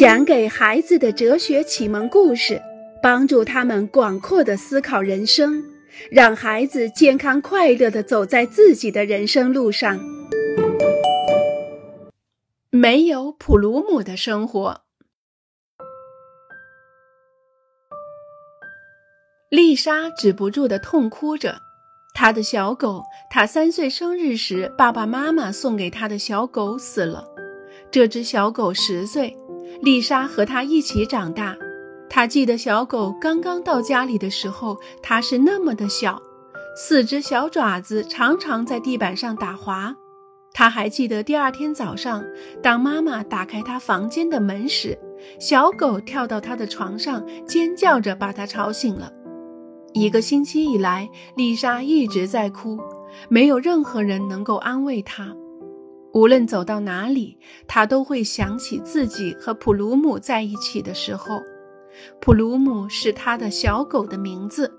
[0.00, 2.58] 讲给孩子的哲学启蒙故事，
[3.02, 5.62] 帮助他们广阔的思考人生，
[6.10, 10.00] 让孩子健康快乐的走在自己的人生路上。
[12.70, 14.80] 没有普鲁姆的生活。
[19.50, 21.58] 丽莎止不住的痛哭着，
[22.14, 27.28] 她的小狗，她三岁生日时爸爸妈妈送给她的小狗死了。
[27.90, 29.36] 这只小狗十岁。
[29.82, 31.56] 丽莎和他一起长大，
[32.10, 36.20] 她记得小狗刚刚到家里的时候，它是那么的小，
[36.76, 39.96] 四只小爪子常常在地板上打滑。
[40.52, 42.22] 她还记得第二天早上，
[42.62, 44.98] 当妈妈打开她房间的门时，
[45.38, 49.10] 小狗跳到她的床上，尖叫着把她吵醒了。
[49.94, 52.78] 一个星期以来，丽莎一直在哭，
[53.30, 55.34] 没有任何人能够安慰她。
[56.12, 57.38] 无论走到哪里，
[57.68, 61.40] 他都会想起自己和普鲁姆在一起的时候。
[62.20, 64.72] 普鲁姆是他的小狗的名字。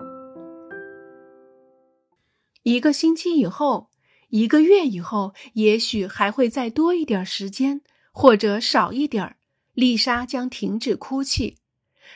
[2.62, 3.88] 一个星期以后，
[4.28, 7.80] 一个月以后，也许还会再多一点时间，
[8.12, 9.36] 或者少一点儿，
[9.72, 11.58] 丽莎将停止哭泣。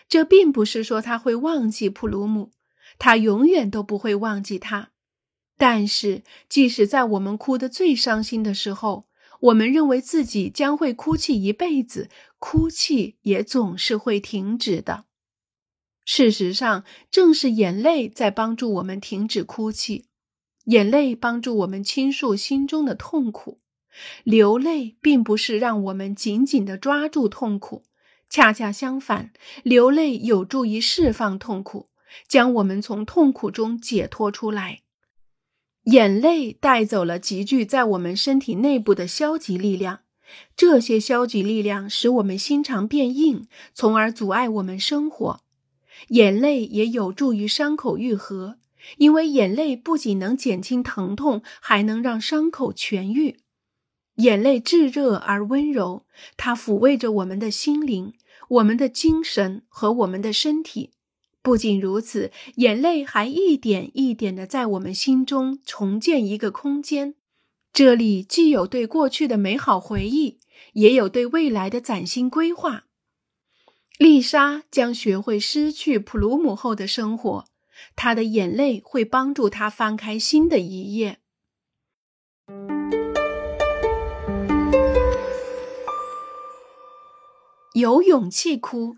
[0.08, 2.52] 这并不是说她会忘记普鲁姆，
[2.98, 4.90] 她永远都不会忘记他。
[5.58, 9.06] 但是，即使在我们哭得最伤心的时候，
[9.40, 15.04] 我们认为自己将会哭泣一辈子，哭泣也总是会停止的。
[16.04, 20.04] 事实上，正是眼泪在帮助我们停止哭泣，
[20.66, 23.58] 眼泪帮助我们倾诉心中的痛苦。
[24.24, 27.84] 流泪并不是让我们紧紧地抓住痛苦，
[28.28, 29.32] 恰恰相反，
[29.62, 31.88] 流泪有助于释放痛苦，
[32.28, 34.82] 将我们从痛苦中解脱出来。
[35.86, 40.00] 眼泪带走了集聚在我们身体内部的消极力量，
[40.56, 45.40] 这些消极力量使我们心肠变硬，从而阻碍我们生活。
[46.08, 48.56] 眼泪也有助于伤口愈合，
[48.96, 53.36] 因为眼泪不仅能减轻疼痛，还能让伤口痊愈。
[54.16, 56.04] 眼泪炙热而温柔，
[56.36, 58.14] 它抚慰着我们的心灵、
[58.48, 60.90] 我们的精神和我们的身体。
[61.46, 67.14] 不仅如此，眼泪还一点一点地在我们心中重建一个空间，
[67.72, 70.40] 这里既有对过去的美好回忆，
[70.72, 72.86] 也有对未来的崭新规划。
[73.96, 77.44] 丽莎将学会失去普鲁姆后的生活，
[77.94, 81.20] 她的眼泪会帮助她翻开新的一页。
[87.74, 88.96] 有勇气哭。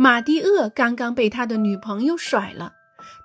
[0.00, 2.74] 马蒂厄刚刚被他的女朋友甩了，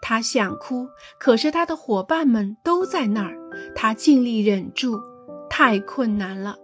[0.02, 0.88] 他想哭，
[1.20, 3.38] 可是他的伙伴们都在那儿，
[3.76, 5.00] 他尽力忍住，
[5.48, 6.56] 太困难了。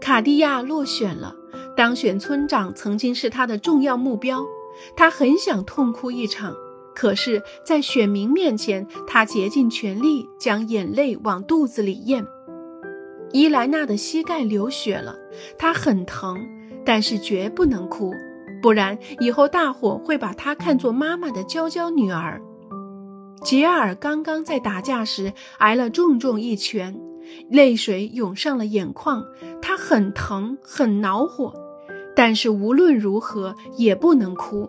[0.00, 1.34] 卡地亚落选了，
[1.76, 4.46] 当选村长曾经是他的重要目标，
[4.96, 6.54] 他很想痛哭一场，
[6.94, 12.24] 可是，在选民面前，他竭尽全力将眼泪往肚子里咽。
[13.32, 15.16] 伊莱娜的膝盖流血了，
[15.58, 16.38] 她很疼，
[16.84, 18.14] 但是绝不能哭。
[18.62, 22.40] 不然，以后大伙会把她看作妈妈的娇娇女儿。
[23.42, 26.94] 杰尔刚刚在打架时挨了重重一拳，
[27.48, 29.24] 泪水涌上了眼眶，
[29.62, 31.54] 他很疼，很恼火，
[32.14, 34.68] 但是无论如何也不能哭。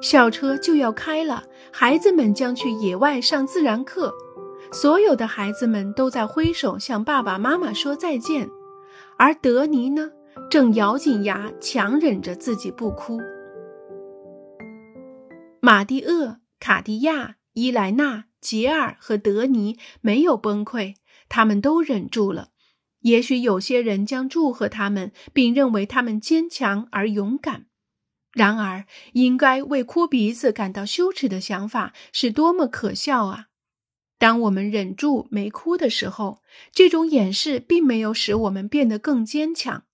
[0.00, 4.14] 校车就要开了，孩子们将去野外上自然课，
[4.72, 8.48] 所有的孩子们都在挥手向爸爸妈妈说再见，
[9.18, 10.10] 而德尼呢？
[10.50, 13.20] 正咬紧牙，强忍着自己不哭。
[15.60, 20.94] 马蒂厄、卡地亚、伊莱娜、杰尔和德尼没有崩溃，
[21.28, 22.50] 他们都忍住了。
[23.00, 27.66] 也许有些人将祝贺他们，并认为他们坚强而勇敢。
[28.32, 33.46] 然而，应该为哭鼻子感到羞耻的想法是多么可笑啊！
[34.18, 39.85] 当我们忍住没哭的时候，这种掩饰并没有使我们变得更坚强。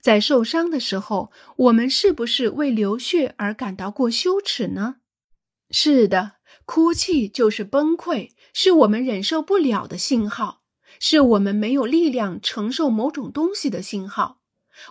[0.00, 4.96] 在受伤的时候，我们是不是为流血而感到过羞耻呢？
[5.70, 6.32] 是的，
[6.64, 10.62] 哭泣就是崩溃，是我们忍受不了的信号，
[11.00, 14.40] 是我们没有力量承受某种东西的信号。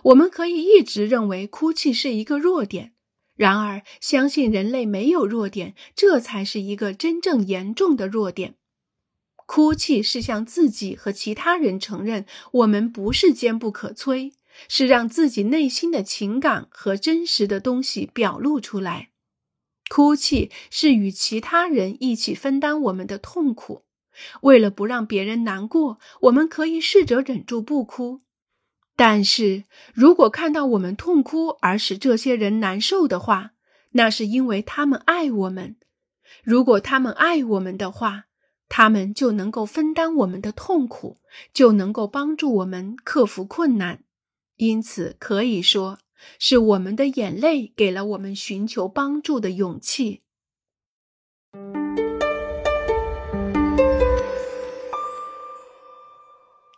[0.04, 2.94] 我们可以一直认为哭泣是一个弱点，
[3.36, 8.56] 然而相信人类没有弱点，这才是一个真正严重的弱点。
[9.46, 14.32] 哭泣是向自己和其他人承认我们不是坚不可摧。
[14.68, 19.10] 是让自己内心的情感和真实的东西表露出来。
[19.90, 23.84] 哭泣是与其他人一起分担我们的痛苦。
[24.42, 28.20] 为了不让别人难过，我们可以试着忍住不哭。
[28.96, 33.50] 但是如果看到我们痛哭而使这些人难受的话，
[33.90, 35.76] 那是因为他们爱我们。
[36.44, 38.26] 如果他们爱我们的话，
[38.68, 41.18] 他们就能够分担我们的痛苦，
[41.52, 44.03] 就能够帮助我们克服困难。
[44.66, 45.98] 因此，可以说
[46.38, 50.22] 是我们的眼泪给了我们寻求帮助的勇气。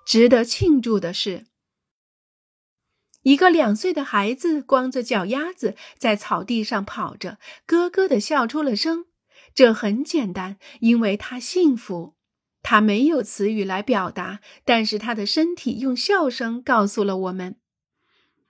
[0.05, 1.47] 值得庆祝的是。
[3.23, 9.06] 一个两岁的孩子光着脚丫子在草地上跑着，咯咯的笑出了声。
[9.55, 12.15] 这很简单，因为他幸福。
[12.62, 17.56] 他没有词语来表达，但是他的身体用笑声告诉了我们：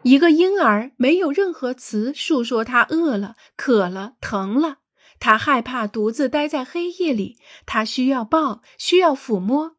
[0.02, 4.78] 一个婴儿没有任何词述说他饿了、渴了、疼了，
[5.18, 9.76] 他害怕独自待在黑夜里，他需要抱，需要抚摸。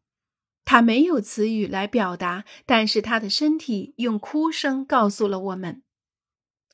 [0.65, 5.83] 他没有词语来表达，但是他的身体用哭声告诉了我们。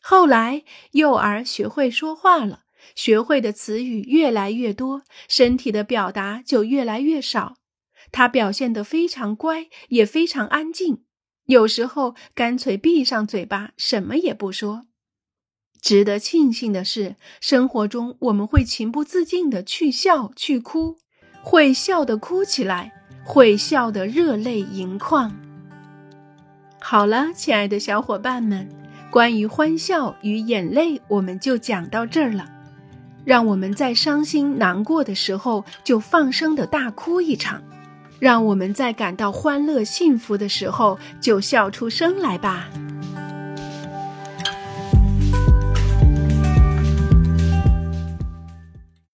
[0.01, 0.63] 后来，
[0.93, 2.63] 幼儿学会说话了，
[2.95, 7.57] 学会的词语越来越多，身体的表达就越来越少。
[8.11, 11.05] 他表现得非常乖，也非常安静，
[11.45, 14.85] 有时候干脆闭上嘴巴，什么也不说。
[15.81, 20.97] 值得庆幸的是，生活中我们会情不自禁地去笑、去哭，
[21.41, 22.93] 会笑得哭起来。
[23.25, 25.33] 会笑得热泪盈眶。
[26.81, 28.67] 好了，亲爱的小伙伴们，
[29.09, 32.45] 关于欢笑与眼泪，我们就讲到这儿了。
[33.23, 37.63] 让我们在伤心难过的时候就放声的大哭一场，
[38.23, 42.69] 让我们在感到欢乐幸福的时候就笑出声来吧。